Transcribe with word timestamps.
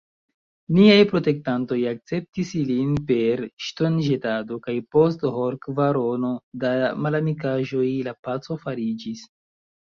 Niaj 0.75 1.01
protektantoj 1.09 1.75
akceptis 1.89 2.53
ilin 2.59 2.95
per 3.11 3.43
ŝtonĵetado, 3.65 4.57
kaj 4.63 4.75
post 4.97 5.27
horkvarono 5.37 6.33
da 6.65 6.73
malamikaĵoj, 7.05 7.85
la 8.11 8.17
paco 8.31 8.59
fariĝis. 8.67 9.23